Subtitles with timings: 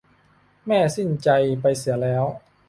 [0.67, 1.29] แม่สิ้นใจ
[1.61, 2.25] ไปเสียแล้ว